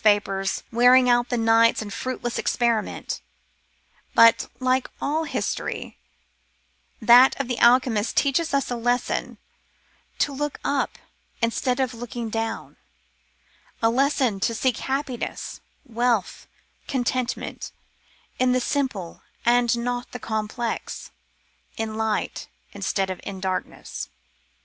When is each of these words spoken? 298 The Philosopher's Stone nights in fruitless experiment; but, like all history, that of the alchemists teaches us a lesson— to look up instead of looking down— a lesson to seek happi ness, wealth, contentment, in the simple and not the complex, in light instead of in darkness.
298 0.01 0.01
The 0.01 0.71
Philosopher's 0.71 1.27
Stone 1.29 1.45
nights 1.45 1.81
in 1.83 1.89
fruitless 1.91 2.39
experiment; 2.39 3.21
but, 4.15 4.47
like 4.59 4.89
all 4.99 5.25
history, 5.25 5.95
that 6.99 7.39
of 7.39 7.47
the 7.47 7.59
alchemists 7.59 8.11
teaches 8.11 8.51
us 8.51 8.71
a 8.71 8.75
lesson— 8.75 9.37
to 10.17 10.33
look 10.33 10.59
up 10.65 10.97
instead 11.39 11.79
of 11.79 11.93
looking 11.93 12.31
down— 12.31 12.77
a 13.83 13.91
lesson 13.91 14.39
to 14.39 14.55
seek 14.55 14.77
happi 14.77 15.19
ness, 15.19 15.61
wealth, 15.85 16.47
contentment, 16.87 17.71
in 18.39 18.53
the 18.53 18.59
simple 18.59 19.21
and 19.45 19.77
not 19.77 20.13
the 20.13 20.19
complex, 20.19 21.11
in 21.77 21.93
light 21.95 22.47
instead 22.73 23.11
of 23.11 23.21
in 23.23 23.39
darkness. 23.39 24.09